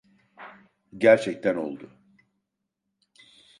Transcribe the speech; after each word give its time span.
Gerçekten 0.97 1.55
oldu. 1.55 1.91